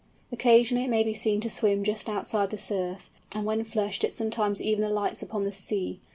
Occasionally 0.31 0.85
it 0.85 0.89
may 0.89 1.03
be 1.03 1.13
seen 1.13 1.41
to 1.41 1.49
swim 1.51 1.83
just 1.83 2.09
outside 2.09 2.49
the 2.49 2.57
surf, 2.57 3.11
and 3.33 3.45
when 3.45 3.63
flushed 3.63 4.03
it 4.03 4.11
sometimes 4.11 4.59
even 4.59 4.83
alights 4.83 5.21
upon 5.21 5.43
the 5.43 5.51
sea. 5.51 5.99